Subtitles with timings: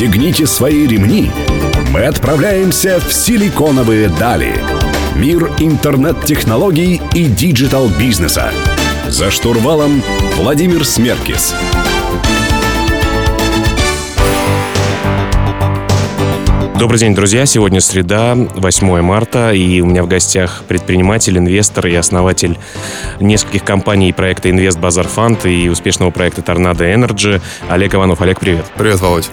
[0.00, 1.30] Пристегните свои ремни.
[1.90, 4.54] Мы отправляемся в силиконовые дали.
[5.14, 8.50] Мир интернет-технологий и digital-бизнеса.
[9.08, 10.02] За штурвалом
[10.36, 11.54] Владимир Смеркис.
[16.78, 17.44] Добрый день, друзья.
[17.44, 22.56] Сегодня среда, 8 марта, и у меня в гостях предприниматель, инвестор и основатель
[23.20, 28.22] нескольких компаний проекта Invest Bazar Fund и успешного проекта Tornado Energy Олег Иванов.
[28.22, 28.64] Олег, привет.
[28.78, 29.28] Привет, Володь.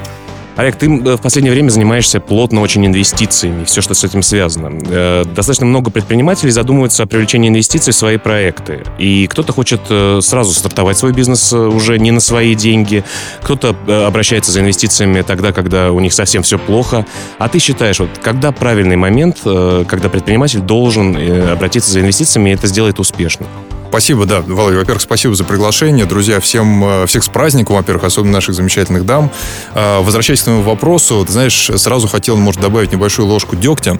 [0.58, 4.72] Олег, ты э, в последнее время занимаешься плотно очень инвестициями, все, что с этим связано.
[4.90, 8.84] Э, достаточно много предпринимателей задумываются о привлечении инвестиций в свои проекты.
[8.98, 13.04] И кто-то хочет э, сразу стартовать свой бизнес уже не на свои деньги,
[13.42, 13.76] кто-то
[14.08, 17.05] обращается за инвестициями тогда, когда у них совсем все плохо.
[17.38, 21.16] А ты считаешь, вот когда правильный момент, когда предприниматель должен
[21.52, 23.46] обратиться за инвестициями и это сделает успешно?
[23.90, 24.77] Спасибо, да, Володя.
[24.77, 26.05] Во-первых, спасибо за приглашение.
[26.05, 29.32] Друзья, всем, э, всех с праздником, во-первых, особенно наших замечательных дам.
[29.73, 33.98] Э, возвращаясь к твоему вопросу, ты знаешь, сразу хотел, может, добавить небольшую ложку дегтя.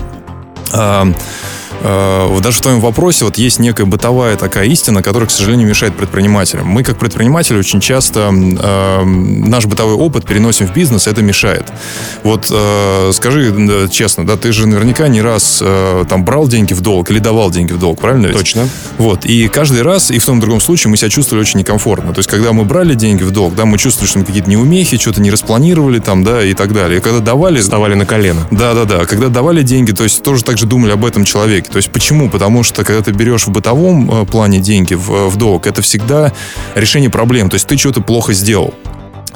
[1.82, 5.68] Э, э, даже в твоем вопросе вот есть некая бытовая такая истина, которая, к сожалению,
[5.68, 6.68] мешает предпринимателям.
[6.68, 11.66] Мы, как предприниматели, очень часто э, наш бытовой опыт переносим в бизнес, это мешает.
[12.24, 16.82] Вот э, скажи честно, да, ты же наверняка не раз э, там брал деньги в
[16.82, 18.28] долг или давал деньги в долг, правильно?
[18.28, 18.38] Ведь?
[18.38, 18.68] Точно.
[18.98, 22.14] Вот, и каждый раз, и в том и другом случае мы себя чувствовали очень некомфортно.
[22.14, 24.98] То есть, когда мы брали деньги в долг, да, мы чувствовали, что мы какие-то неумехи,
[24.98, 27.00] что-то не распланировали там, да, и так далее.
[27.00, 27.60] И когда давали...
[27.60, 28.48] Вставали на колено.
[28.52, 29.06] Да-да-да.
[29.06, 31.67] Когда давали деньги, то есть тоже так же думали об этом человеке.
[31.70, 32.30] То есть почему?
[32.30, 36.34] Потому что когда ты берешь в бытовом э, плане деньги в, в долг, это всегда
[36.76, 37.50] решение проблем.
[37.50, 38.74] То есть ты что-то плохо сделал.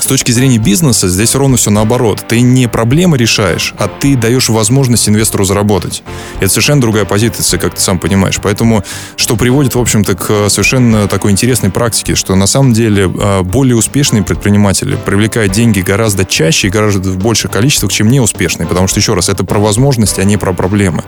[0.02, 2.26] С точки зрения бизнеса здесь ровно все наоборот.
[2.28, 6.02] Ты не проблемы решаешь, а ты даешь возможность инвестору заработать.
[6.40, 8.40] Это совершенно другая позиция, как ты сам понимаешь.
[8.42, 8.84] Поэтому,
[9.16, 13.76] что приводит, в общем-то, к совершенно такой интересной практике, что на самом деле а, более
[13.76, 18.68] успешные предприниматели привлекают деньги гораздо чаще и гораздо в больших количествах, чем неуспешные.
[18.68, 21.04] Потому что, еще раз, это про возможности, а не про проблемы.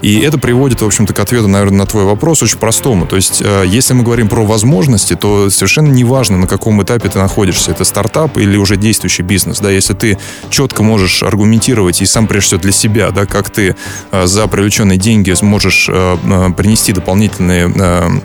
[0.00, 3.04] И это приводит, в общем-то, к ответу, наверное, на твой вопрос очень простому.
[3.08, 7.18] То есть, а, если мы говорим про возможности, то совершенно неважно, на каком этапе ты
[7.18, 7.72] находишься.
[7.72, 10.18] Это стартап, стартап или уже действующий бизнес, да, если ты
[10.50, 13.74] четко можешь аргументировать и сам прежде всего для себя, да, как ты
[14.10, 18.22] э, за привлеченные деньги сможешь э, э, принести дополнительные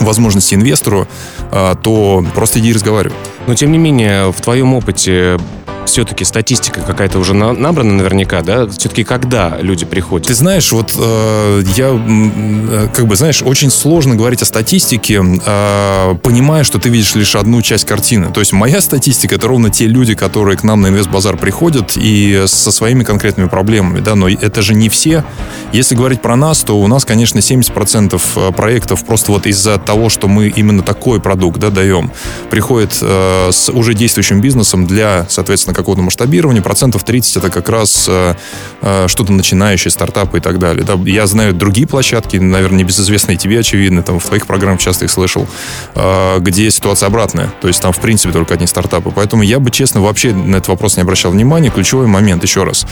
[0.00, 1.06] возможности инвестору,
[1.50, 3.14] то просто иди разговаривай.
[3.46, 5.38] Но тем не менее, в твоем опыте
[5.86, 8.66] все-таки статистика какая-то уже на, набрана наверняка, да?
[8.66, 10.28] Все-таки когда люди приходят?
[10.28, 16.14] Ты знаешь, вот э, я, э, как бы, знаешь, очень сложно говорить о статистике, э,
[16.22, 18.32] понимая, что ты видишь лишь одну часть картины.
[18.32, 22.44] То есть моя статистика— это ровно те люди, которые к нам на инвестбазар приходят и
[22.46, 25.24] со своими конкретными проблемами, да, но это же не все.
[25.72, 30.08] Если говорить про нас, то у нас, конечно, 70% э, проектов просто вот из-за того,
[30.08, 32.12] что мы именно такой продукт, да, даем,
[32.50, 37.68] приходит э, с уже действующим бизнесом для, соответственно, на какого-то масштабирования, процентов 30 это как
[37.68, 38.34] раз э,
[38.82, 40.84] э, что-то начинающее, стартапы и так далее.
[40.84, 45.10] Да, я знаю другие площадки, наверное, небезызвестные тебе, очевидно, там в твоих программах часто их
[45.10, 45.46] слышал,
[45.94, 47.52] э, где ситуация обратная.
[47.60, 49.10] То есть там, в принципе, только одни стартапы.
[49.14, 51.70] Поэтому я бы, честно, вообще на этот вопрос не обращал внимания.
[51.70, 52.86] Ключевой момент, еще раз.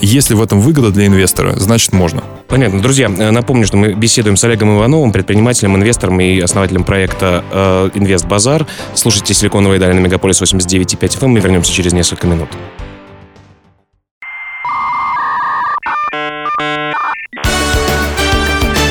[0.00, 2.22] Если в этом выгода для инвестора, значит, можно.
[2.46, 2.80] Понятно.
[2.80, 8.66] Друзья, напомню, что мы беседуем с Олегом Ивановым, предпринимателем, инвестором и основателем проекта «Инвест Базар».
[8.94, 11.26] Слушайте «Силиконовые дали» на Мегаполис 89.5 FM.
[11.28, 12.48] Мы вернемся через несколько минут.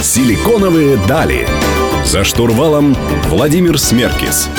[0.01, 1.47] «Силиконовые дали».
[2.05, 4.49] За штурвалом Владимир Смеркис.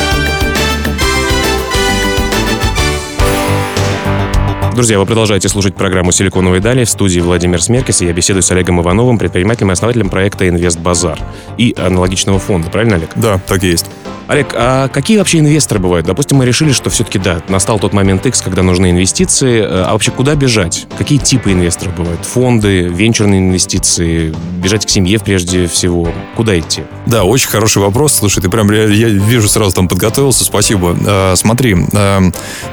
[4.75, 6.85] Друзья, вы продолжаете слушать программу «Силиконовые дали».
[6.85, 10.79] В студии Владимир Смеркис, и я беседую с Олегом Ивановым, предпринимателем и основателем проекта «Инвест
[10.79, 11.19] Базар»
[11.57, 12.71] и аналогичного фонда.
[12.71, 13.11] Правильно, Олег?
[13.17, 13.87] Да, так и есть.
[14.29, 16.07] Олег, а какие вообще инвесторы бывают?
[16.07, 19.63] Допустим, мы решили, что все-таки да, настал тот момент X, когда нужны инвестиции.
[19.67, 20.87] А вообще куда бежать?
[20.99, 22.27] Какие типы инвесторов бывают?
[22.27, 26.13] Фонды, венчурные инвестиции, бежать к семье прежде всего?
[26.37, 26.83] Куда идти?
[27.07, 28.13] Да, очень хороший вопрос.
[28.13, 30.45] Слушай, ты прям, я, я вижу, сразу там подготовился.
[30.45, 30.95] Спасибо.
[31.07, 32.21] А, смотри, а,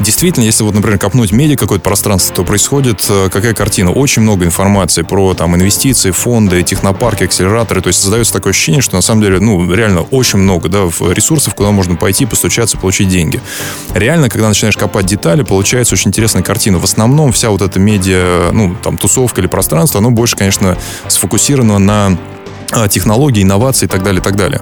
[0.01, 3.91] действительно, если вот, например, копнуть медиа какое-то пространство, то происходит а, какая картина?
[3.91, 7.79] Очень много информации про там инвестиции, фонды, технопарки, акселераторы.
[7.79, 10.79] То есть создается такое ощущение, что на самом деле, ну, реально очень много, да,
[11.13, 13.39] ресурсов ресурсов, куда можно пойти, постучаться, получить деньги.
[13.93, 16.79] Реально, когда начинаешь копать детали, получается очень интересная картина.
[16.79, 20.77] В основном вся вот эта медиа, ну, там, тусовка или пространство, оно больше, конечно,
[21.07, 22.17] сфокусировано на
[22.89, 24.61] технологий, инноваций и так далее, и так далее.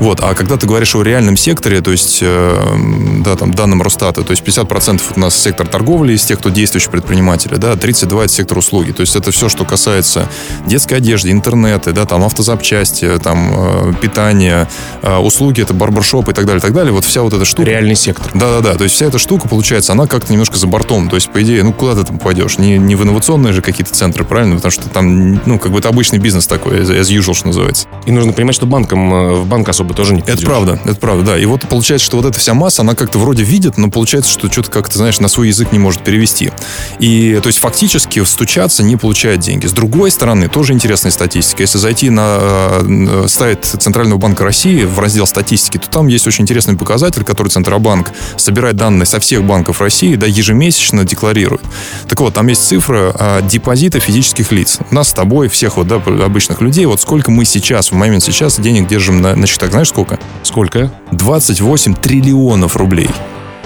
[0.00, 0.20] Вот.
[0.20, 2.76] А когда ты говоришь о реальном секторе, то есть, э,
[3.24, 6.90] да, там, данным Росстата, то есть 50% у нас сектор торговли из тех, кто действующий
[6.90, 8.92] предприниматели, да, 32% это сектор услуги.
[8.92, 10.28] То есть это все, что касается
[10.66, 14.68] детской одежды, интернета, да, там, автозапчасти, там, э, питания,
[15.02, 16.92] э, услуги, это барбершоп и так далее, и так далее.
[16.92, 17.68] Вот вся вот эта штука.
[17.68, 18.30] Реальный сектор.
[18.34, 18.74] Да-да-да.
[18.74, 21.08] То есть вся эта штука, получается, она как-то немножко за бортом.
[21.08, 22.58] То есть, по идее, ну, куда ты там пойдешь?
[22.58, 24.56] Не, не в инновационные же какие-то центры, правильно?
[24.56, 27.88] Потому что там, ну, как бы это обычный бизнес такой, as usual, что называется.
[28.06, 30.38] И нужно понимать, что банком э, в банк особо тоже не придешь.
[30.38, 31.38] Это правда, это правда, да.
[31.38, 34.50] И вот получается, что вот эта вся масса, она как-то вроде видит, но получается, что
[34.50, 36.52] что-то как-то, знаешь, на свой язык не может перевести.
[37.00, 39.66] И, то есть, фактически стучаться не получает деньги.
[39.66, 41.62] С другой стороны, тоже интересная статистика.
[41.62, 46.44] Если зайти на э, сайт Центрального банка России в раздел статистики, то там есть очень
[46.44, 51.62] интересный показатель, который Центробанк собирает данные со всех банков России, да, ежемесячно декларирует.
[52.08, 54.78] Так вот, там есть цифра депозита физических лиц.
[54.90, 58.22] У нас с тобой, всех вот, да, обычных людей, вот сколько мы сейчас в момент
[58.22, 59.70] сейчас денег держим на, на счетах.
[59.70, 60.18] Знаешь сколько?
[60.42, 60.92] Сколько?
[61.10, 63.10] 28 триллионов рублей.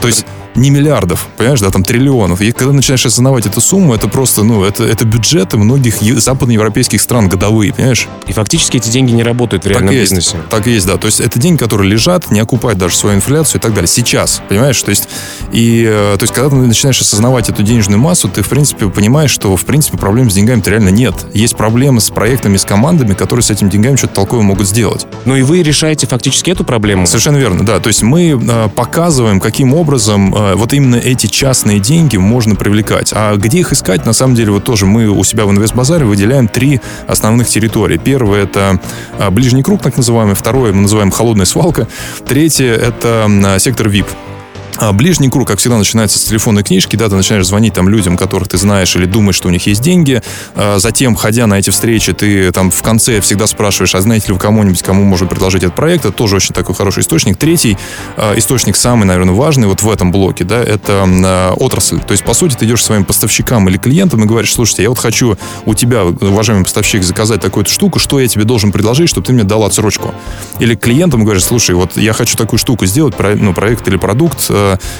[0.00, 0.24] То есть
[0.58, 2.40] не миллиардов, понимаешь, да, там триллионов.
[2.40, 7.28] И когда начинаешь осознавать эту сумму, это просто, ну, это, это бюджеты многих западноевропейских стран
[7.28, 8.08] годовые, понимаешь?
[8.26, 10.36] И фактически эти деньги не работают в реальном так бизнесе.
[10.36, 10.96] Есть, так и есть, да.
[10.96, 13.88] То есть это деньги, которые лежат, не окупают даже свою инфляцию и так далее.
[13.88, 14.80] Сейчас, понимаешь?
[14.82, 15.08] То есть,
[15.52, 19.30] и, э, то есть когда ты начинаешь осознавать эту денежную массу, ты, в принципе, понимаешь,
[19.30, 21.14] что, в принципе, проблем с деньгами-то реально нет.
[21.34, 25.06] Есть проблемы с проектами, с командами, которые с этим деньгами что-то толковое могут сделать.
[25.24, 27.06] Ну и вы решаете фактически эту проблему?
[27.06, 27.78] Совершенно верно, да.
[27.78, 33.12] То есть мы э, показываем, каким образом э, вот именно эти частные деньги можно привлекать.
[33.14, 36.48] А где их искать, на самом деле, вот тоже мы у себя в инвестбазаре выделяем
[36.48, 37.98] три основных территории.
[37.98, 38.80] Первое— это
[39.18, 40.34] а, ближний круг, так называемый.
[40.34, 41.88] Второе мы называем холодная свалка.
[42.26, 44.06] Третье— это сектор VIP.
[44.80, 48.16] А ближний круг, как всегда, начинается с телефонной книжки, да, ты начинаешь звонить там людям,
[48.16, 50.22] которых ты знаешь или думаешь, что у них есть деньги.
[50.54, 54.34] А затем, ходя на эти встречи, ты там в конце всегда спрашиваешь, а знаете ли
[54.34, 56.04] вы кому-нибудь, кому можно предложить этот проект.
[56.04, 57.36] Это тоже очень такой хороший источник.
[57.36, 57.76] Третий
[58.16, 61.98] а, источник, самый, наверное, важный вот в этом блоке, да, это отрасль.
[61.98, 64.90] То есть, по сути, ты идешь к своим поставщикам или клиентам и говоришь, слушайте, я
[64.90, 65.36] вот хочу
[65.66, 69.42] у тебя, уважаемый поставщик, заказать такую-то штуку, что я тебе должен предложить, чтобы ты мне
[69.42, 70.14] дал отсрочку.
[70.60, 74.48] Или клиентам говоришь, слушай, вот я хочу такую штуку сделать, ну, проект или продукт,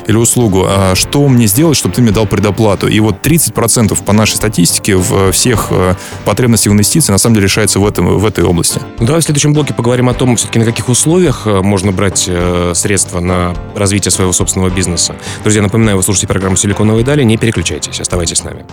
[0.07, 2.89] или услугу, а что мне сделать, чтобы ты мне дал предоплату.
[2.89, 5.95] И вот 30% по нашей статистике в всех э,
[6.25, 8.81] потребностях в инвестиции на самом деле решается в, этом, в этой области.
[9.01, 12.27] Ну, давай в следующем блоке поговорим о том, все-таки на каких условиях э, можно брать
[12.29, 15.17] э, средства на развитие своего собственного бизнеса.
[15.43, 17.23] Друзья, напоминаю, вы слушаете программу «Силиконовые дали».
[17.23, 18.65] Не переключайтесь, оставайтесь с нами.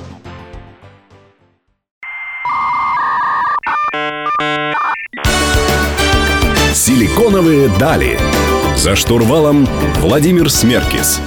[6.74, 8.20] «Силиконовые дали».
[8.78, 9.68] За штурвалом
[10.02, 11.20] Владимир Смеркис.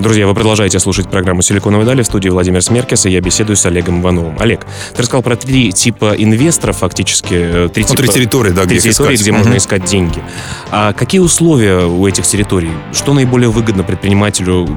[0.00, 3.66] Друзья, вы продолжаете слушать программу «Силиконовые дали» в студии Владимир Смеркис, и я беседую с
[3.66, 4.36] Олегом Ивановым.
[4.38, 4.64] Олег,
[4.94, 7.34] ты рассказал про три типа инвесторов, фактически.
[7.34, 9.20] Э, три, ну, типа, три территории, да, три где территории, искать.
[9.22, 9.38] где угу.
[9.38, 10.22] можно искать деньги.
[10.70, 12.70] А какие условия у этих территорий?
[12.92, 14.68] Что наиболее выгодно предпринимателю?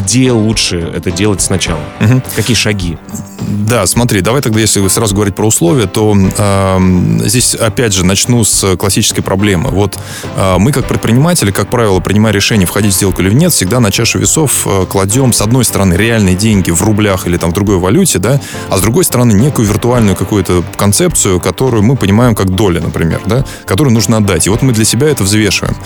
[0.00, 1.82] Где лучше это делать сначала?
[2.00, 2.22] Угу.
[2.36, 2.96] Какие шаги?
[3.40, 6.78] Да, смотри, давай тогда, если сразу говорить про условия, то э,
[7.24, 9.70] здесь, опять же, начну с классической проблемы.
[9.70, 9.98] Вот
[10.36, 13.90] э, мы, как предприниматели, как правило, принимая решение, входить в сделку или нет, всегда на
[13.90, 17.78] чашу весов э, кладем, с одной стороны, реальные деньги в рублях или там в другой
[17.78, 22.78] валюте, да, а с другой стороны, некую виртуальную какую-то концепцию, которую мы понимаем как доли,
[22.78, 24.46] например, да, которую нужно отдать.
[24.46, 25.76] И вот мы для себя это взвешиваем.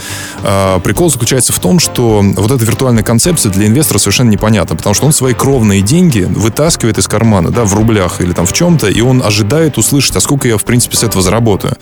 [0.42, 4.94] Э, прикол заключается в том, что вот эта виртуальная концепция для инвестора совершенно непонятна, потому
[4.94, 8.88] что он свои кровные деньги вытаскивает из кармана, да, в рублях или там в чем-то,
[8.88, 11.76] и он ожидает услышать, а сколько я, в принципе, с этого заработаю.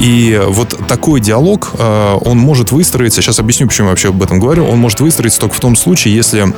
[0.00, 4.40] И вот такой диалог, э, он может выстроиться, сейчас объясню, почему я вообще об этом
[4.40, 6.52] говорю, он может выстроиться только в том случае, если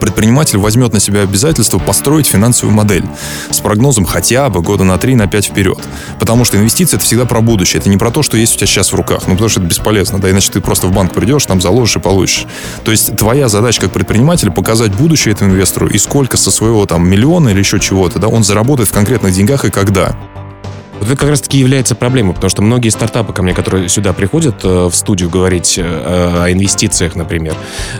[0.00, 3.04] предприниматель возьмет на себя обязательство построить финансовую модель
[3.50, 5.78] с прогнозом хотя бы года на 3 на 5 вперед.
[6.18, 7.80] Потому что инвестиции это всегда про будущее.
[7.80, 9.22] Это не про то, что есть у тебя сейчас в руках.
[9.26, 10.18] Ну, потому что это бесполезно.
[10.18, 12.46] Да, иначе ты просто в банк придешь, там заложишь и получишь.
[12.84, 17.08] То есть твоя задача как предпринимателя показать будущее этому инвестору и сколько со своего там
[17.08, 20.16] миллиона или еще чего-то, да, он заработает в конкретных деньгах и когда.
[21.00, 24.56] Вот это как раз-таки является проблемой, потому что многие стартапы ко мне, которые сюда приходят
[24.64, 27.54] э, в студию говорить э, о инвестициях, например,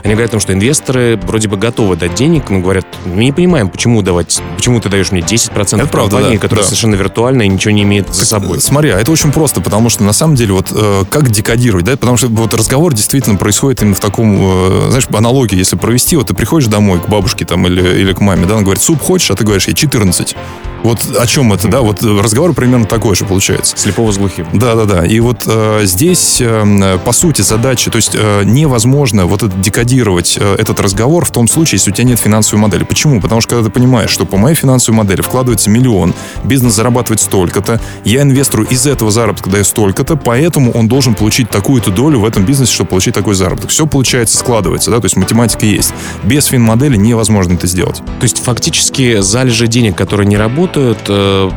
[0.05, 3.33] они говорят о том, что инвесторы вроде бы готовы дать денег, но говорят, мы не
[3.33, 6.69] понимаем, почему давать, почему ты даешь мне 10% это правда, компании, да, которая да.
[6.69, 8.61] совершенно виртуальная и ничего не имеет за собой.
[8.61, 11.97] Смотри, а это очень просто, потому что на самом деле вот э, как декодировать, да,
[11.97, 16.35] потому что вот разговор действительно происходит именно в таком, знаешь, аналогии, если провести, вот ты
[16.35, 19.37] приходишь домой к бабушке там или, или к маме, да, она говорит, суп хочешь, а
[19.37, 20.37] ты говоришь, я 14.
[20.83, 21.81] Вот о чем это, да?
[21.83, 23.77] Вот разговор примерно такой же получается.
[23.77, 24.47] Слепого с глухим.
[24.53, 25.07] Да, да, да.
[25.07, 30.39] И вот э, здесь, э, по сути, задача, то есть э, невозможно вот это декодировать
[30.41, 32.85] э, этот разговор в том случае, если у тебя нет финансовой модели.
[32.85, 33.21] Почему?
[33.21, 37.81] Потому что когда ты понимаешь, что по моей финансовой модели вкладывается миллион, бизнес зарабатывает столько-то,
[38.05, 42.45] я инвестору из этого заработка даю столько-то, поэтому он должен получить такую-то долю в этом
[42.45, 43.71] бизнесе, чтобы получить такой заработок.
[43.71, 45.93] Все получается, складывается, да, то есть математика есть.
[46.25, 47.99] Без фин-модели невозможно это сделать.
[47.99, 51.51] То есть фактически залежи денег, которые не работают, э,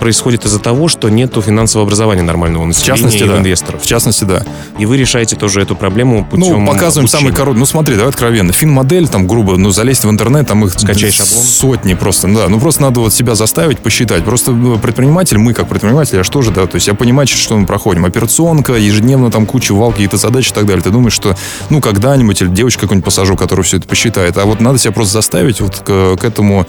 [0.00, 3.38] происходит из-за того, что нет финансового образования нормального населения В частности, и да.
[3.38, 3.82] инвесторов.
[3.82, 4.42] В частности, да.
[4.78, 7.08] И вы решаете тоже эту проблему путем Ну, показываем обучения.
[7.08, 7.58] самый короткий.
[7.60, 8.52] Ну, смотри, давай откровенно.
[8.52, 11.42] Фин-модель, там, грубо, ну, залезть в интернет, там их Скачай шаблон.
[11.44, 12.26] сотни просто.
[12.28, 14.24] Ну, Да, ну, просто надо вот себя заставить, посчитать.
[14.24, 17.56] Просто ну, предприниматель, мы как предприниматели, я что же, да, то есть я понимаю, что
[17.56, 18.04] мы проходим.
[18.04, 20.82] Операционка, ежедневно там куча вал, какие-то задачи и так далее.
[20.82, 21.36] Ты думаешь, что,
[21.70, 24.36] ну, когда-нибудь или девочка какую-нибудь посажу, которая все это посчитает.
[24.38, 26.66] А вот надо себя просто заставить вот к, к этому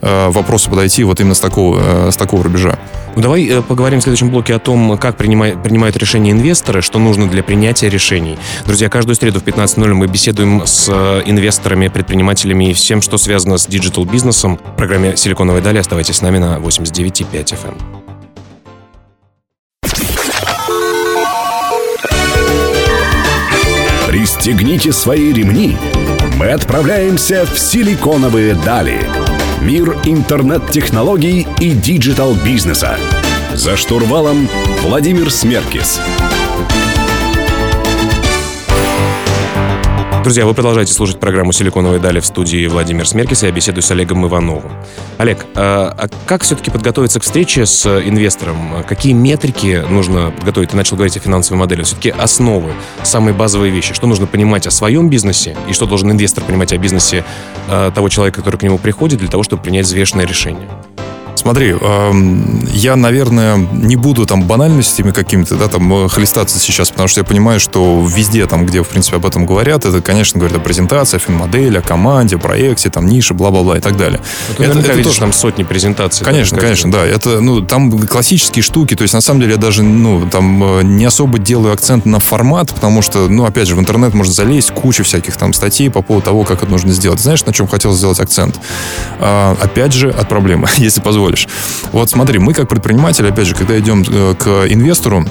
[0.00, 2.78] вопросу подойти вот именно с такого, э, с такого рубежа.
[3.16, 6.98] Ну, давай э, поговорим в следующем блоке о том, как принимай- принимают решения инвесторы, что
[6.98, 8.38] нужно для принятия решений.
[8.64, 13.58] Друзья, каждую среду в 15.00 мы беседуем с э, инвесторами, предпринимателями и всем, что связано
[13.58, 14.58] с digital-бизнесом.
[14.58, 17.74] В программе «Силиконовые дали» оставайтесь с нами на 89.5 FM.
[24.06, 25.76] Пристегните свои ремни.
[26.36, 29.00] Мы отправляемся в силиконовые дали.
[29.62, 32.96] Мир интернет-технологий и digital-бизнеса.
[33.54, 34.48] За штурвалом
[34.82, 36.00] Владимир Смеркис.
[40.22, 44.26] Друзья, вы продолжаете слушать программу «Силиконовые дали» в студии Владимир Смеркис, я беседую с Олегом
[44.26, 44.72] Ивановым.
[45.16, 48.82] Олег, а а как все-таки подготовиться к встрече с инвестором?
[48.86, 50.70] Какие метрики нужно подготовить?
[50.70, 51.82] Ты начал говорить о финансовой модели.
[51.82, 52.72] Все-таки основы,
[53.04, 53.94] самые базовые вещи.
[53.94, 57.24] Что нужно понимать о своем бизнесе и что должен инвестор понимать о бизнесе
[57.68, 60.68] э, того человека, который к нему приходит, для того, чтобы принять взвешенное решение?
[61.38, 67.06] Смотри, эм, я, наверное, не буду там банальностями какими-то, да, там э, хлестаться сейчас, потому
[67.06, 70.58] что я понимаю, что везде там, где, в принципе, об этом говорят, это, конечно, говорят
[70.58, 74.20] о презентации, о финмодели, о команде, о проекте, там, нише, бла-бла-бла и так далее.
[74.56, 76.24] Ты наверняка видишь там сотни презентаций.
[76.24, 77.06] Конечно, да, конечно, да.
[77.06, 78.96] Это, ну, там классические штуки.
[78.96, 82.18] То есть, на самом деле, я даже, ну, там э, не особо делаю акцент на
[82.18, 86.02] формат, потому что, ну, опять же, в интернет можно залезть, куча всяких там статей по
[86.02, 87.20] поводу того, как это нужно сделать.
[87.20, 88.58] Знаешь, на чем хотел сделать акцент?
[89.20, 91.27] А, опять же, от проблемы, если позволишь.
[91.92, 95.24] Вот смотри, мы как предприниматели, опять же, когда идем э, к инвестору,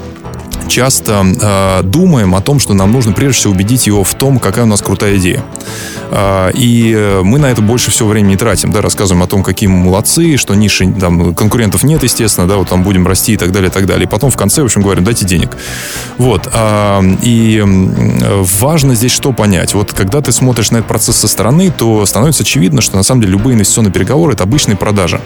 [0.68, 4.66] часто э, думаем о том, что нам нужно прежде всего убедить его в том, какая
[4.66, 5.44] у нас крутая идея.
[6.12, 9.70] Э, и э, мы на это больше всего времени тратим, да, рассказываем о том, какие
[9.70, 13.51] мы молодцы, что ниши, там, конкурентов нет, естественно, да, вот там будем расти и так
[13.51, 14.06] далее, и так далее.
[14.06, 15.50] И потом в конце, в общем, говорим, дайте денег.
[16.18, 16.50] Вот.
[16.54, 17.63] А, и
[18.60, 19.74] важно здесь что понять?
[19.74, 23.22] Вот когда ты смотришь на этот процесс со стороны, то становится очевидно, что на самом
[23.22, 25.22] деле любые инвестиционные переговоры— это обычные продажи.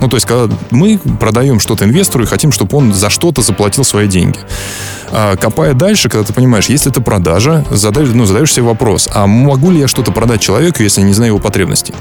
[0.00, 3.84] Ну, то есть, когда мы продаем что-то инвестору и хотим, чтобы он за что-то заплатил
[3.84, 4.38] свои деньги.
[5.16, 9.28] А, копая дальше, когда ты понимаешь, если это продажа, задаешь, ну, задаешь себе вопрос, а
[9.28, 11.94] могу ли я что-то продать человеку, если не знаю его потребностей?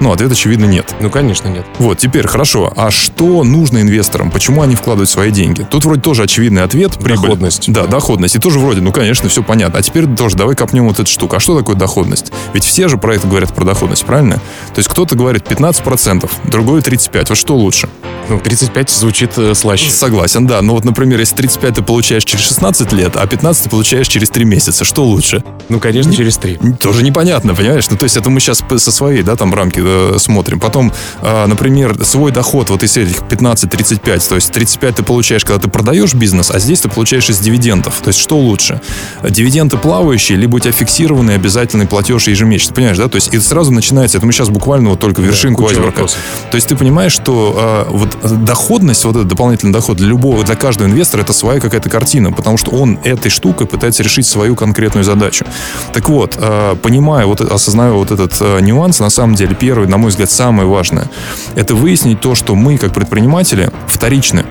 [0.00, 0.94] Ну, ответ, очевидно, нет.
[1.00, 1.64] Ну, конечно, нет.
[1.78, 2.72] Вот, теперь, хорошо.
[2.76, 4.30] А что нужно инвесторам?
[4.30, 5.66] Почему они вкладывают свои деньги?
[5.70, 6.98] Тут вроде тоже очевидный ответ.
[6.98, 7.22] Прибыль.
[7.22, 7.72] Доходность.
[7.72, 8.36] Да, доходность.
[8.36, 9.78] И тоже вроде, ну, конечно, все понятно.
[9.78, 11.36] А теперь тоже давай копнем вот эту штуку.
[11.36, 12.30] А что такое доходность?
[12.52, 14.34] Ведь все же про это говорят, про доходность, правильно?
[14.74, 17.26] То есть кто-то говорит 15%, другой 35%.
[17.28, 17.88] Вот что лучше?
[18.28, 19.90] Ну, 35 звучит э, слаще.
[19.90, 20.60] Согласен, да.
[20.60, 24.30] Но вот, например, если 35 ты получаешь через 16 лет, а 15 ты получаешь через
[24.30, 25.44] 3 месяца, что лучше?
[25.68, 26.58] Ну, конечно, через три.
[26.80, 27.90] Тоже непонятно, понимаешь?
[27.90, 30.58] Ну, то есть это мы сейчас со своей, да, там рамки э, смотрим.
[30.60, 35.60] Потом, э, например, свой доход вот из этих 15-35, то есть 35 ты получаешь, когда
[35.60, 38.00] ты продаешь бизнес, а здесь ты получаешь из дивидендов.
[38.02, 38.80] То есть что лучше?
[39.28, 43.08] Дивиденды плавающие, либо у тебя фиксированный обязательный платеж ежемесячно, понимаешь, да?
[43.08, 45.90] То есть и сразу начинается, это мы сейчас буквально вот только вершинку куча айсберга.
[45.90, 46.18] вопросов.
[46.50, 50.54] То есть ты понимаешь, что э, вот доходность, вот этот дополнительный доход для любого, для
[50.54, 55.02] каждого инвестора это своя какая-то картина, потому что он этой штукой пытается решить свою конкретную
[55.02, 55.44] задачу.
[55.92, 59.96] Так вот, э, понимая, вот, осознавая вот этот э, нюанс, на самом деле, первый, на
[59.96, 61.10] мой взгляд, самое важное,
[61.56, 64.44] это выяснить то, что мы, как предприниматели, вторичны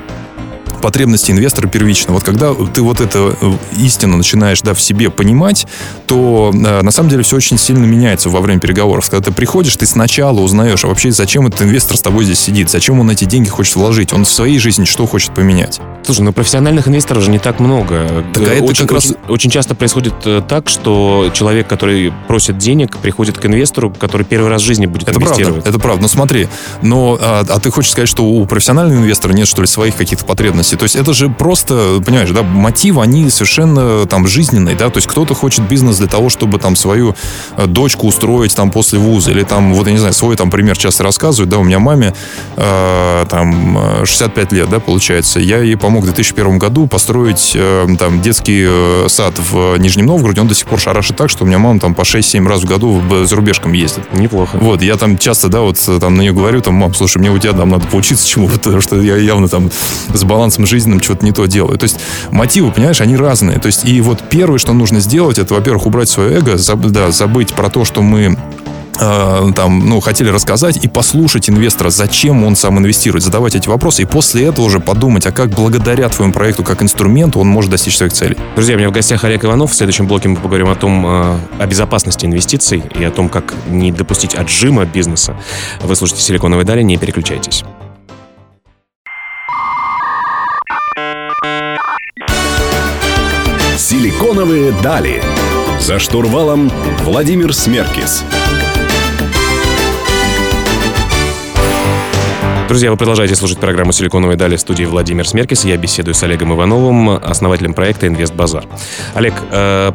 [0.81, 2.13] потребности инвестора первично.
[2.13, 5.65] Вот когда ты вот это э, истину начинаешь да, в себе понимать,
[6.05, 9.09] то э, на самом деле все очень сильно меняется во время переговоров.
[9.09, 12.69] Когда ты приходишь, ты сначала узнаешь, а вообще зачем этот инвестор с тобой здесь сидит,
[12.69, 15.79] зачем он эти деньги хочет вложить, он в своей жизни что хочет поменять.
[16.05, 18.23] Слушай, ну профессиональных инвесторов же не так много.
[18.33, 21.67] Так, а Э, это очень, как раз- очень, очень часто происходит э, так, что человек,
[21.67, 25.65] который просит денег, приходит к инвестору, который первый раз в жизни будет Это правда, инвестировать.
[25.67, 26.01] это правда.
[26.03, 26.47] Но смотри,
[26.83, 30.25] но а, а ты хочешь сказать, что у профессионального инвестора нет, что ли, своих каких-то
[30.25, 30.75] потребностей?
[30.75, 35.07] То есть это же просто, понимаешь, да, мотивы, они совершенно там жизненные, да, то есть
[35.07, 37.15] кто-то хочет бизнес для того, чтобы там свою
[37.57, 40.77] э, дочку устроить там после вуза, или там, вот я не знаю, свой там пример
[40.77, 42.13] часто рассказывают, да, у меня маме
[42.57, 48.21] э, там 65 лет, да, получается, я ей помог в 2001 году построить э, там
[48.21, 51.59] детский э, сад в Нижнем Новгороде, он до сих пор шарашит так, что у меня
[51.59, 54.13] мама там по 6-7 раз в году за рубежком ездит.
[54.13, 54.57] Неплохо.
[54.57, 57.37] Вот, я там часто, да, вот там на нее говорю, там, мам, слушай, мне у
[57.37, 59.71] тебя там надо поучиться чему, потому что я явно там
[60.13, 61.77] с балансом жизненным что-то не то делаю.
[61.77, 61.99] То есть
[62.31, 63.59] мотивы, понимаешь, они разные.
[63.59, 67.11] То есть и вот первое, что нужно сделать, это, во-первых, убрать свое эго, заб, да,
[67.11, 68.64] забыть про то, что мы э,
[68.97, 74.05] там, ну, хотели рассказать и послушать инвестора, зачем он сам инвестирует, задавать эти вопросы, и
[74.05, 78.13] после этого уже подумать, а как благодаря твоему проекту, как инструменту, он может достичь своих
[78.13, 78.37] целей.
[78.55, 79.71] Друзья, у меня в гостях Олег Иванов.
[79.71, 83.53] В следующем блоке мы поговорим о том, э, о безопасности инвестиций и о том, как
[83.69, 85.35] не допустить отжима бизнеса.
[85.81, 87.63] Вы слушаете «Силиконовые дали», не переключайтесь.
[93.77, 95.21] «Силиконовые дали».
[95.79, 96.71] За штурвалом
[97.03, 98.23] Владимир Смеркис.
[102.75, 105.63] Друзья, вы продолжаете слушать программу «Силиконовые дали» в студии Владимир Смеркис.
[105.63, 108.65] Я беседую с Олегом Ивановым, основателем проекта «Инвест Базар».
[109.13, 109.93] Олег, э,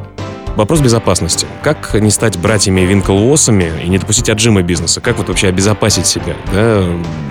[0.57, 1.47] Вопрос безопасности.
[1.63, 5.01] Как не стать братьями Винклвоссами и не допустить отжима бизнеса?
[5.03, 6.83] Как вот вообще обезопасить себя, да,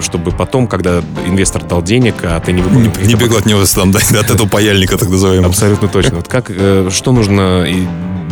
[0.01, 2.91] чтобы потом, когда инвестор дал денег, а ты не выполнил...
[3.01, 5.50] Не, не бегал от него там, да, от этого паяльника, так называемого.
[5.50, 6.18] Абсолютно точно.
[6.18, 7.65] Вот как, э, что нужно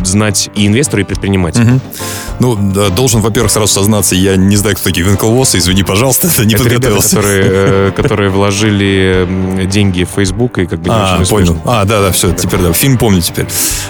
[0.04, 1.66] знать и инвестору, и предпринимателю?
[1.66, 1.80] Угу.
[2.40, 6.54] Ну, да, должен, во-первых, сразу сознаться, я не знаю, кто такие Винклвоссы, извини, пожалуйста, не
[6.54, 7.16] это подготовился.
[7.16, 11.60] Ребята, которые, э, которые вложили деньги в Facebook и как бы не а, понял.
[11.64, 13.46] А, да, да, все, теперь да, фильм помню теперь.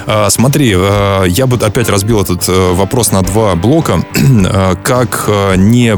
[0.07, 4.03] А, смотри, а, я бы опять разбил этот э, вопрос на два блока.
[4.51, 5.91] А, как не,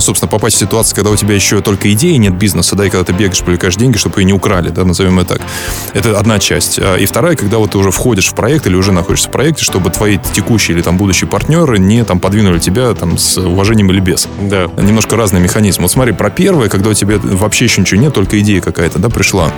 [0.00, 3.04] собственно, попасть в ситуацию, когда у тебя еще только идеи, нет бизнеса, да, и когда
[3.04, 5.42] ты бегаешь, привлекаешь деньги, чтобы ее не украли, да, назовем это так.
[5.92, 6.78] Это одна часть.
[6.78, 9.90] И вторая, когда вот ты уже входишь в проект или уже находишься в проекте, чтобы
[9.90, 14.26] твои текущие или там будущие партнеры не там подвинули тебя там с уважением или без.
[14.40, 14.66] Да.
[14.76, 15.82] Немножко разный механизм.
[15.82, 19.08] Вот смотри, про первое, когда у тебя вообще еще ничего нет, только идея какая-то, да,
[19.08, 19.52] пришла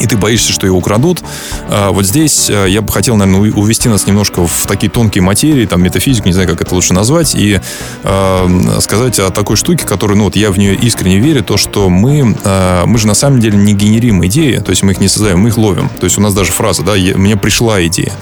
[0.00, 1.22] и ты боишься, что его украдут.
[1.68, 5.66] А, вот здесь а, я бы хотел, наверное, увести нас немножко в такие тонкие материи,
[5.66, 7.60] там, метафизику, не знаю, как это лучше назвать, и
[8.02, 11.88] э, сказать о такой штуке, которую, ну, вот я в нее искренне верю, то, что
[11.88, 15.08] мы, э, мы же на самом деле не генерим идеи, то есть мы их не
[15.08, 15.88] создаем, мы их ловим.
[16.00, 18.12] То есть у нас даже фраза, да, мне пришла идея.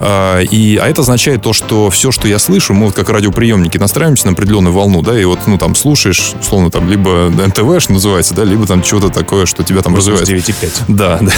[0.00, 3.78] Э, и, а это означает то, что все, что я слышу, мы вот как радиоприемники
[3.78, 7.92] настраиваемся на определенную волну, да, и вот, ну, там, слушаешь, условно, там, либо НТВ, что
[7.92, 10.28] называется, да, либо там чего-то такое, что тебя там развивает.
[10.28, 10.82] 9,5.
[10.88, 11.32] Да, да,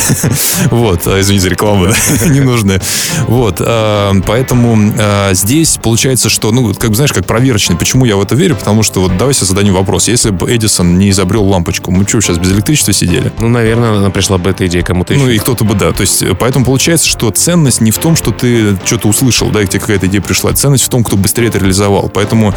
[0.71, 1.87] Вот, а, извини за рекламу,
[2.27, 2.81] ненужная.
[3.27, 7.77] Вот, а, поэтому а, здесь получается, что, ну, как бы, знаешь, как проверочный.
[7.77, 8.57] Почему я в это верю?
[8.57, 10.09] Потому что, вот, давай себе зададим вопрос.
[10.09, 13.33] Если бы Эдисон не изобрел лампочку, мы что, сейчас без электричества сидели?
[13.39, 15.25] Ну, наверное, она пришла бы эта идея кому-то еще.
[15.25, 15.93] Ну, и кто-то бы, да.
[15.93, 19.67] То есть, поэтому получается, что ценность не в том, что ты что-то услышал, да, и
[19.67, 20.53] тебе какая-то идея пришла.
[20.53, 22.09] Ценность в том, кто быстрее это реализовал.
[22.09, 22.55] Поэтому,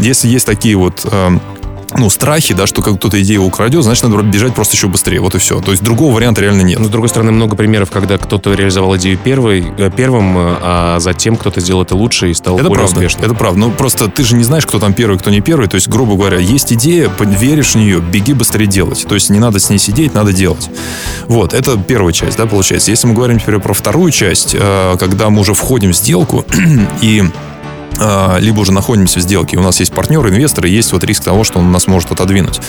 [0.00, 1.06] если есть такие вот
[1.98, 5.20] ну, страхи, да, что как кто-то идею украдет, значит, надо бежать просто еще быстрее.
[5.20, 5.60] Вот и все.
[5.60, 6.78] То есть другого варианта реально нет.
[6.78, 10.96] Но, с другой стороны, много примеров, когда кто-то реализовал идею первый, э, первым, э, а
[11.00, 13.24] затем кто-то сделал это лучше и стал это более правда, успешным.
[13.24, 13.60] Это правда.
[13.60, 15.68] Ну, просто ты же не знаешь, кто там первый, кто не первый.
[15.68, 19.04] То есть, грубо говоря, есть идея, веришь в нее, беги быстрее делать.
[19.08, 20.70] То есть, не надо с ней сидеть, надо делать.
[21.26, 22.90] Вот, это первая часть, да, получается.
[22.90, 26.44] Если мы говорим теперь про вторую часть, э, когда мы уже входим в сделку
[27.00, 27.24] и
[28.40, 31.58] либо уже находимся в сделке, у нас есть партнеры, инвесторы, есть вот риск того, что
[31.58, 32.60] он нас может отодвинуть.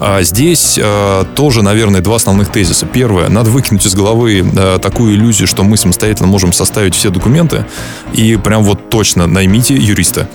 [0.00, 2.86] А здесь а, тоже, наверное, два основных тезиса.
[2.86, 4.44] Первое, надо выкинуть из головы
[4.82, 7.64] такую иллюзию, что мы самостоятельно можем составить все документы,
[8.12, 10.28] и прям вот точно наймите юриста.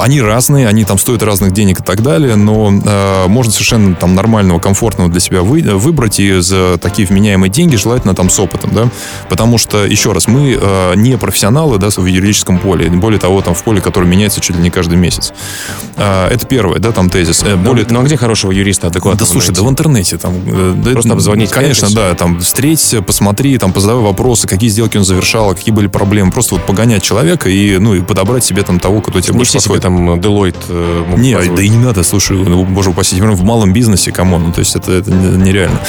[0.00, 2.70] Они разные, они там стоят разных денег и так далее, но
[3.28, 8.14] можно совершенно там нормального, комфортного для себя вы, выбрать и за такие вменяемые деньги, желательно
[8.14, 8.88] там с опытом, да,
[9.28, 10.58] потому что, еще раз, мы
[10.96, 14.62] не профессионалы, да, в юридическом поле, более того, там в поле, которое меняется чуть ли
[14.62, 15.32] не каждый месяц.
[15.96, 17.42] А, это первое, да, там тезис.
[17.42, 17.84] Э, более...
[17.88, 19.60] Ну, ну а где хорошего юриста адекватного Да слушай, найти?
[19.60, 20.34] да в интернете там.
[20.46, 21.50] Э, да, Просто обзвонить.
[21.50, 26.30] Конечно, да, там встреться, посмотри, там позадавай вопросы, какие сделки он завершал, какие были проблемы.
[26.30, 29.54] Просто вот погонять человека и, ну, и подобрать себе там того, кто тебе не больше
[29.54, 29.82] подходит.
[29.82, 31.54] там Deloitte э, Не, позволить.
[31.56, 34.76] да и не надо, слушай, ну, боже упаси, в малом бизнесе, кому, ну, то есть
[34.76, 35.80] это, это нереально.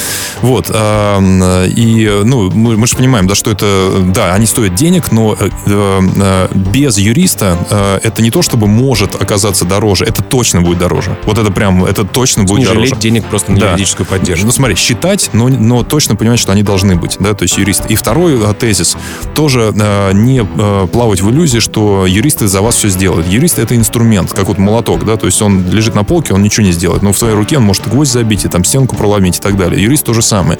[0.41, 0.71] Вот.
[0.73, 5.37] А, и, ну, мы, мы же понимаем, да, что это, да, они стоят денег, но
[5.39, 10.79] э, э, без юриста э, это не то, чтобы может оказаться дороже, это точно будет
[10.79, 11.17] дороже.
[11.25, 12.87] Вот это прям, это точно будет не дороже.
[12.87, 13.71] жалеть денег просто на Да.
[13.71, 14.45] юридическую поддержку.
[14.45, 17.85] Ну, смотри, считать, но, но точно понимать, что они должны быть, да, то есть юрист.
[17.89, 18.97] И второй э, тезис,
[19.35, 23.27] тоже э, не э, плавать в иллюзии, что юристы за вас все сделают.
[23.27, 26.65] Юрист— это инструмент, как вот молоток, да, то есть он лежит на полке, он ничего
[26.65, 29.41] не сделает, но в твоей руке он может гвоздь забить, и там стенку проломить и
[29.41, 29.81] так далее.
[29.81, 30.59] Юрист то же самое.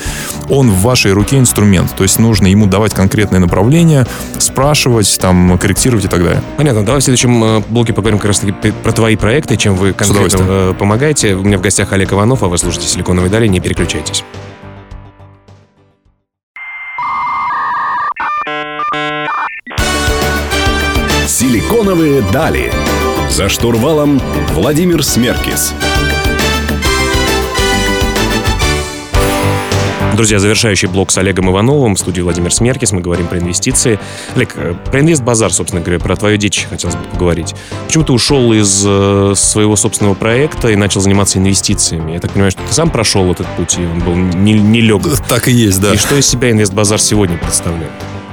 [0.49, 6.05] Он в вашей руке инструмент, то есть нужно ему давать конкретные направления, спрашивать, там, корректировать
[6.05, 6.32] и так далее.
[6.57, 6.85] Понятно.
[6.85, 10.37] Давай в следующем э, блоке поговорим как раз таки про твои проекты, чем вы конкретно
[10.41, 11.35] э, помогаете.
[11.35, 13.47] У меня в гостях Олег Иванов, а вы слушаете «Силиконовые дали».
[13.47, 14.23] Не переключайтесь.
[21.27, 22.71] Силиконовые дали.
[23.29, 24.21] За штурвалом
[24.53, 25.73] Владимир Смеркис.
[30.15, 32.91] Друзья, завершающий блок с Олегом Ивановым в студии Владимир Смеркис.
[32.91, 33.99] Мы говорим про инвестиции.
[34.35, 37.55] Олег, э, про инвестбазар, собственно говоря, про твое детище хотелось бы поговорить.
[37.87, 42.11] Почему ты ушел из э, своего собственного проекта и начал заниматься инвестициями?
[42.11, 45.19] Я так понимаю, что ты сам прошел этот путь, и он был не, нелегок.
[45.27, 45.93] Так и есть, да.
[45.93, 47.91] И что из себя инвестбазар сегодня представляет?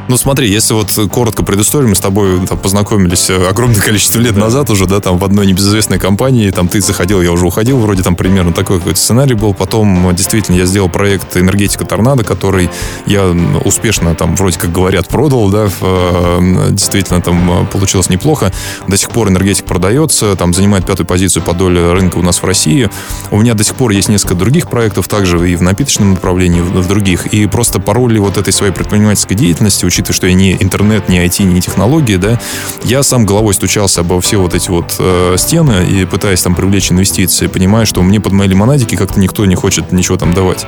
[0.08, 4.36] Ну смотри, если вот коротко предысторию, мы с тобой там, познакомились э, огромное количество лет
[4.36, 8.02] назад уже, да, там в одной небезызвестной компании, там ты заходил, я уже уходил, вроде
[8.02, 9.54] там примерно такой какой-то сценарий был.
[9.54, 12.70] Потом э, действительно я сделал проект «Энергетика Торнадо», который
[13.06, 13.34] я
[13.64, 18.52] успешно там вроде как говорят продал, да, э, действительно там получилось неплохо.
[18.88, 22.44] До сих пор энергетик продается, там занимает пятую позицию по доле рынка у нас в
[22.44, 22.90] России.
[23.30, 26.88] У меня до сих пор есть несколько других проектов, также и в напиточном направлении, в
[26.88, 27.26] других.
[27.26, 31.18] И просто по роли вот этой своей предпринимательской деятельности, учитывая, что я не интернет, не
[31.24, 32.40] IT, не технологии, да,
[32.84, 36.90] я сам головой стучался обо все вот эти вот э, стены и пытаясь там привлечь
[36.90, 40.66] инвестиции, понимая, что мне под мои лимонадики как-то никто не хочет ничего там давать.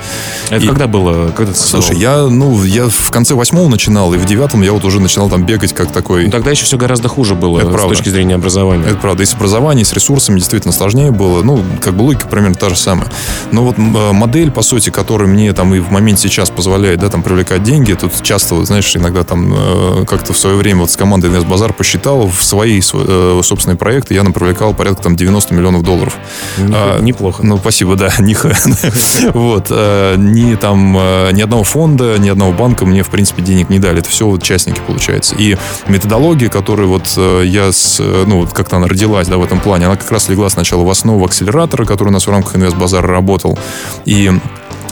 [0.51, 1.31] Это И- когда было?
[1.31, 4.85] Когда ты Слушай, я, ну, я в конце восьмого начинал, и в девятом я вот
[4.85, 6.25] уже начинал там бегать как такой...
[6.27, 7.95] Ну, тогда еще все гораздо хуже было Это с правда.
[7.95, 8.85] точки зрения образования.
[8.87, 9.23] Это правда.
[9.23, 11.43] И с образованием, и с ресурсами действительно сложнее было.
[11.43, 13.09] Ну, как бы логика примерно та же самая.
[13.51, 17.09] Но вот э, модель, по сути, которая мне там и в момент сейчас позволяет, да,
[17.09, 20.97] там, привлекать деньги, тут часто, знаешь, иногда там э, как-то в свое время вот с
[20.97, 25.55] командой Инвестбазар посчитал, в свои св- э, собственные проекты я нам привлекал порядка там 90
[25.55, 26.17] миллионов долларов.
[26.59, 27.43] Непло- А, Неплохо.
[27.45, 28.51] Ну, спасибо, да, не х-
[29.35, 29.67] Вот.
[29.71, 30.93] э, Ни там,
[31.33, 33.99] ни одного фонда, ни одного банка мне, в принципе, денег не дали.
[34.01, 35.35] Это все вот частники, получается.
[35.39, 35.57] И
[35.89, 37.07] методология, которую вот
[37.45, 40.83] я, с, ну, как-то она родилась, да, в этом плане, она как раз легла сначала
[40.85, 43.59] в основу акселератора, который у нас в рамках Инвестбазара работал.
[44.05, 44.31] И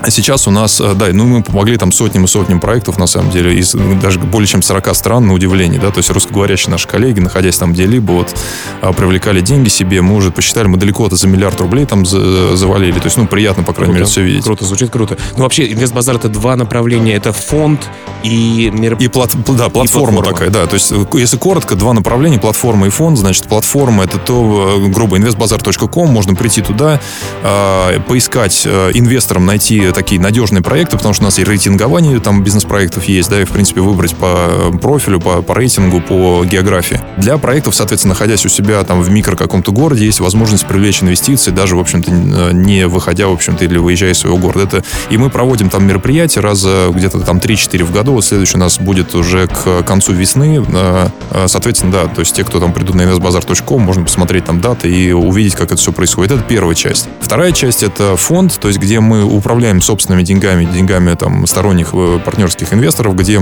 [0.08, 3.30] Сейчас у нас, э, да, ну мы помогли там сотням и сотням проектов, на самом
[3.30, 6.88] деле, из ну, даже более чем 40 стран, на удивление, да, то есть русскоговорящие наши
[6.88, 8.34] коллеги, находясь там где-либо, вот,
[8.80, 12.56] а, привлекали деньги себе, мы уже посчитали, мы далеко это за миллиард рублей там за-
[12.56, 14.12] завалили, то есть, ну, приятно, по крайней мере, Круто.
[14.12, 14.44] все видеть.
[14.44, 15.18] Круто, звучит круто.
[15.36, 17.14] Ну, вообще, инвестбазар это два направления.
[17.14, 17.80] Это фонд
[18.22, 18.72] и.
[18.98, 20.22] И плат, да, платформа, платформа.
[20.22, 20.66] такая, да.
[20.66, 23.18] То есть, э, если коротко, два направления, платформа и фонд.
[23.18, 27.00] Значит, платформа это то, э, грубо, инвестбазар.ком, можно прийти туда,
[27.42, 32.42] э, поискать э, инвесторам, найти такие надежные проекты, потому что у нас и рейтингование там
[32.42, 37.00] бизнес-проектов есть, да, и, в принципе, выбрать по э, профилю, по, по рейтингу, по географии.
[37.16, 41.50] Для проектов, соответственно, находясь у себя там в микро каком-то городе, есть возможность привлечь инвестиции,
[41.50, 44.64] даже, в общем-то, э, не выходя, в общем-то, или выезжая из своего города.
[44.64, 48.12] Это, и мы проводим там мероприятия раза где-то там 3-4 в году.
[48.12, 50.64] Вот следующий у нас будет уже к концу весны.
[50.68, 51.09] Э,
[51.46, 55.12] Соответственно, да, то есть те, кто там придут на investbazar.com, можно посмотреть там даты и
[55.12, 56.33] увидеть, как это все происходит.
[56.33, 57.09] Это первая часть.
[57.20, 62.19] Вторая часть— это фонд, то есть где мы управляем собственными деньгами, деньгами там сторонних э,
[62.25, 63.40] партнерских инвесторов, где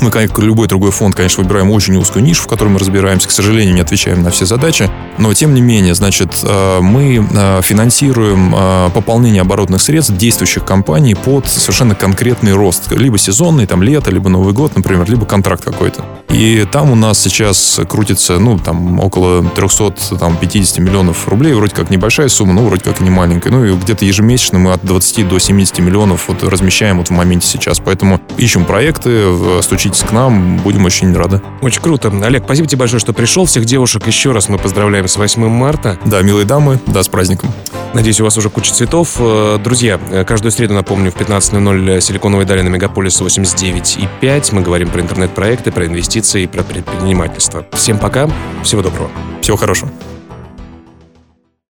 [0.00, 3.28] мы, как любой другой фонд, конечно, выбираем очень узкую нишу, в которой мы разбираемся.
[3.28, 4.90] К сожалению, не отвечаем на все задачи.
[5.18, 8.54] Но, тем не менее, значит, э, мы э, финансируем
[8.92, 12.90] пополнение оборотных средств действующих компаний под совершенно конкретный рост.
[12.90, 16.04] Либо сезонный, там, лето, либо Новый год, например, либо контракт какой-то.
[16.34, 21.52] И там у нас сейчас крутится, ну, там, около 350 миллионов рублей.
[21.52, 23.50] Вроде как небольшая сумма, но вроде как и не маленькая.
[23.50, 27.46] Ну, и где-то ежемесячно мы от 20 до 70 миллионов вот размещаем вот в моменте
[27.46, 27.80] сейчас.
[27.80, 31.40] Поэтому ищем проекты, стучитесь к нам, будем очень рады.
[31.62, 32.12] Очень круто.
[32.22, 33.44] Олег, спасибо тебе большое, что пришел.
[33.46, 35.98] Всех девушек еще раз мы поздравляем с 8 марта.
[36.04, 37.52] Да, милые дамы, да, с праздником.
[37.94, 39.16] Надеюсь, у вас уже куча цветов.
[39.18, 44.52] Э, Друзья, э, каждую среду, напомню, в 15.00 Силиконовой дали на Мегаполис 89 и 5.
[44.52, 47.64] Мы говорим про интернет-проекты, про инвестиции и про предпринимательство.
[47.72, 48.28] Всем пока.
[48.64, 49.10] Всего доброго.
[49.40, 49.92] Всего хорошего.